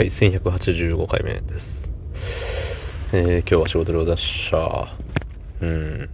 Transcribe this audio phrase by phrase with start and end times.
[0.00, 1.92] はい、1185回目です。
[3.12, 4.94] えー、今日は仕事でございました。
[5.60, 6.10] うん。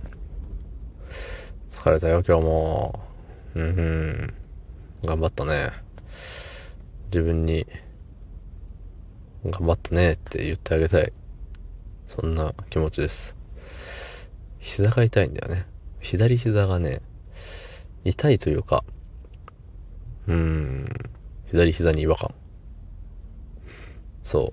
[1.68, 3.00] 疲れたよ、今日も。
[3.54, 4.34] うん、うん。
[5.04, 5.70] 頑張ったね。
[7.12, 7.64] 自分に、
[9.45, 11.12] 頑張ったねって言ってあげたい。
[12.09, 13.37] そんな気持ちです。
[14.59, 15.64] 膝が痛いんだよね。
[16.00, 17.03] 左膝がね、
[18.03, 18.82] 痛いというか、
[20.27, 20.89] うん、
[21.45, 22.34] 左膝に違和感。
[24.26, 24.50] そ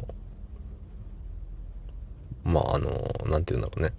[2.46, 2.50] う。
[2.50, 3.92] まあ、あの、なんて言うんだろうね。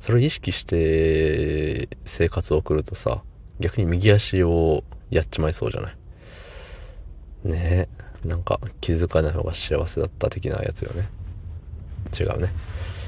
[0.00, 3.22] それを意識して生活を送るとさ、
[3.60, 5.96] 逆に右足をやっちまいそうじゃない？
[7.48, 7.88] ね
[8.24, 8.26] え。
[8.26, 11.06] なんか気づかない方が幸せだった的なやつよね。
[12.18, 12.48] 違うね。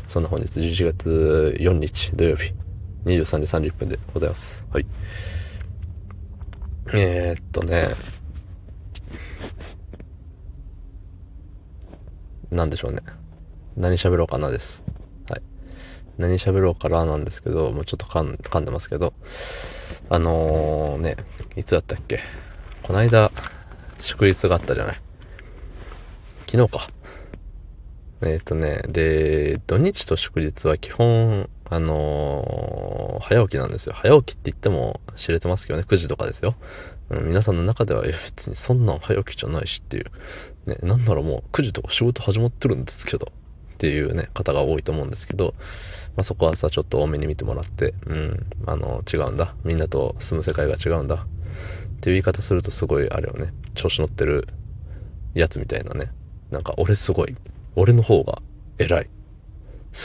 [0.07, 2.53] そんな本日11月4日土曜日
[3.07, 4.67] 23時30分でございます。
[4.71, 4.87] はい。
[6.93, 7.89] えー、っとね、
[12.57, 13.03] 何でしょうね。
[13.77, 14.83] 何喋ろうかなです。
[15.29, 15.43] はい。
[16.17, 19.13] 何喋ろうかななんですけど、もうちょっと噛ん噛んでますけど、
[20.09, 21.17] あのー、ね、
[21.55, 22.21] いつだったっけ？
[22.83, 23.31] こないだ、
[24.01, 25.01] 祝日があったじゃない。
[26.51, 26.89] 昨日か。
[28.23, 33.95] えっ、とね、で、土日と祝日は基本、あのー早起きなんですよ。
[33.95, 36.55] 早起きって言っても知れてますけどね、9時とかですよ。
[37.11, 40.05] うん、皆さんの中では、え別にそんなん早起きじゃないしっていう。
[40.67, 43.33] ね、なんならもう9時とか仕事始まってるんですけど、
[43.75, 45.55] っていうね、方が多いと思うんですけど、
[46.17, 49.55] まあ、そこはさ、ちょっと多めに見てもらって、うん、あの、違うんだ。
[49.65, 51.15] みんなと住む世界が違うんだ。
[51.17, 51.19] っ
[52.01, 54.49] ていう言い方するとすごい、あれよね、調子乗ってる
[55.35, 56.11] やつみたいなね。
[56.51, 57.37] なんか、俺すごい。
[57.75, 58.41] 俺の方が
[58.79, 59.11] 偉い。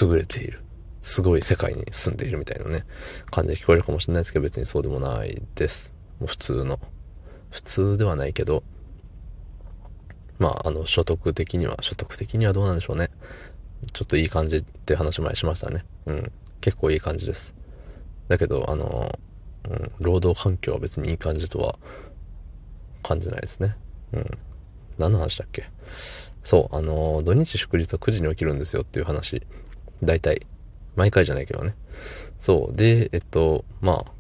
[0.01, 0.61] 優れている。
[1.01, 2.85] すごい世界に住んでいるみたいなね、
[3.29, 5.93] 感じで聞こえるかもしれないですけど、別にそうでもないです。
[6.19, 6.79] もう普通の。
[7.49, 8.63] 普通ではないけど、
[10.39, 13.09] まあ、あの、所得的には、所得的にはどうなんでしょうね。
[13.93, 15.85] ちょっといい感じって話前しましたね。
[16.05, 16.31] うん。
[16.61, 17.55] 結構いい感じです。
[18.27, 19.19] だけど、あの、
[19.69, 21.77] うん、労働環境は別にいい感じとは
[23.03, 23.75] 感じないですね。
[24.13, 24.37] うん。
[24.97, 25.65] 何の話だっけ？
[26.43, 29.43] そう、あの、土日祝日は9時に起きるんですよっていう話。
[30.03, 30.47] 大体。
[30.95, 31.75] 毎回じゃないけどね。
[32.39, 32.75] そう。
[32.75, 34.11] で、えっと、まあ、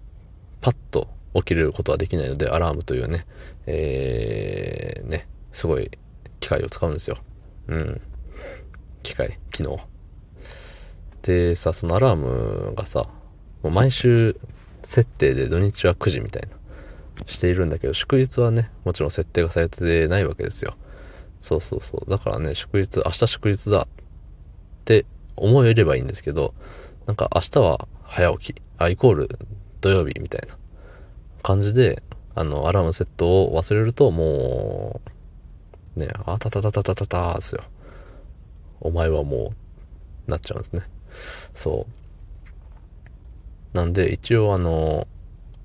[0.61, 3.25] パッと起きることはできないので、アラームというね、
[3.65, 5.91] えー、ね、すごい
[6.39, 7.17] 機械を使うんですよ。
[7.67, 8.01] うん。
[9.03, 9.79] 機械、機能。
[11.23, 13.07] でさ、そのアラームがさ、
[13.63, 14.39] もう毎週
[14.83, 16.49] 設定で土日は9時みたいな、
[17.27, 20.75] しているんだけど、祝日はね、もちろん設定がされてないわけですよ。
[21.39, 22.09] そうそうそう。
[22.09, 23.87] だからね、祝日、明日祝日だっ
[24.85, 25.05] て
[25.35, 26.53] 思えればいいんですけど、
[27.05, 29.39] なんか明日は早起き、あ、イコール
[29.81, 30.55] 土曜日みたいな
[31.43, 32.03] 感じで、
[32.35, 35.01] あの、アラームセットを忘れるとも
[35.95, 37.63] う、ね、あたたたたたたたですよ。
[38.79, 39.53] お前はも
[40.27, 40.83] う、なっちゃうんですね。
[41.53, 41.87] そ
[43.73, 43.77] う。
[43.77, 45.07] なんで、一応あの、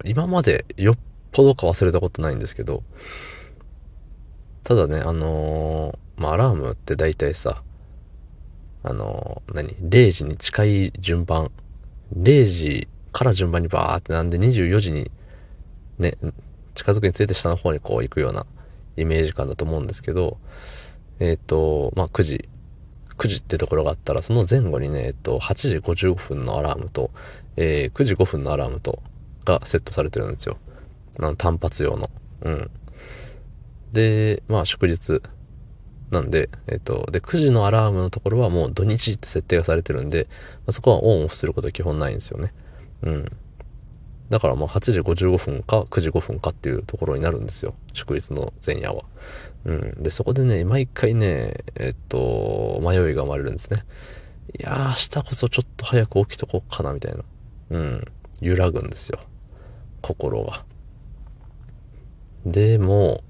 [0.05, 0.99] 今までよっ
[1.33, 2.83] ぽどか忘れたことないんですけど、
[4.65, 7.63] ただね、あのまあ、アラームって大体さ、
[8.87, 11.51] あの何 ?0 時に近い順番、
[12.17, 15.11] 0時から順番にバーってなんで24時に
[15.99, 16.17] ね、
[16.75, 18.47] 近づくにつれて下の方にこう行くような
[18.97, 20.39] イメージ感だと思うんですけど、
[21.19, 22.49] えっ、と、まあ、9時、
[23.19, 27.11] 9時ってところがあったら、その前後にね、えっと、8時55分のアラームと、
[27.57, 29.03] えー9時5分のアラームと、
[29.45, 30.59] がセットされてるんですよ。
[31.19, 32.11] あの、単発用の。
[32.43, 32.71] うん。
[33.93, 35.23] で、まあ、祝日
[36.17, 42.53] なんで、えっと、で、9時のアラームのところはもう土日って設定がされてるんで、まあそこはオンオフすることは基本ないんですよね。
[43.03, 43.33] うん。
[44.31, 47.75] だからもう8時55分か9時5分かっていうところになるんですよ。
[47.93, 49.05] 祝日の前夜は。
[49.67, 50.03] うん。
[50.03, 53.85] で、そこでね、毎回ね、えっと、迷いが生まれるんですね。
[54.59, 57.25] いやー、明日こそちょっと早く起きとこうかな、みたいな。
[57.71, 58.05] うん。
[58.41, 59.21] 揺らぐんですよ。
[60.03, 60.65] 心が。
[62.45, 63.23] でも、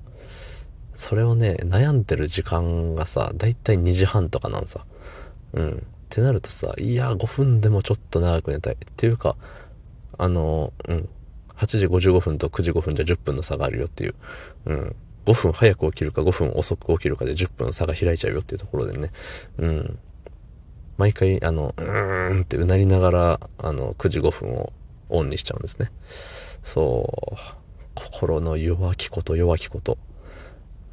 [0.97, 4.85] それをね、悩んでる時間がさ、だいたい2時半とかなんさ。
[5.53, 5.73] うん。
[5.73, 8.75] ってなるとさ、いや、5分でもちょっと長く寝たい。
[8.75, 9.37] っていうか、
[10.19, 11.09] あの、うん。
[11.57, 14.15] 8時55分と9時5分じゃ10分の差があるよっていう。
[14.67, 14.97] うん。
[15.27, 19.11] 5分早く起きるか5分遅く起きるかで10分の差が開いちゃうよっていうところでね。
[19.59, 19.99] うん。
[20.97, 24.73] 毎回、あの、うーんってうなりながら、あの、9時5分を
[25.11, 25.91] オンにしちゃうんですね。
[26.63, 27.37] そう。
[27.95, 29.99] 心の弱きこと弱きこと。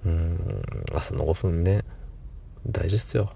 [0.06, 0.74] うん。
[0.94, 1.84] 朝の5分ね、
[2.68, 3.34] 大事っすよ。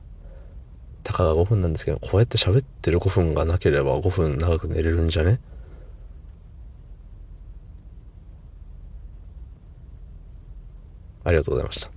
[1.03, 5.39] たかが5分なんですけど、こうやって喋ってる5分がなければ5分長く寝れるんじゃね？
[11.23, 11.96] ありがとうございました。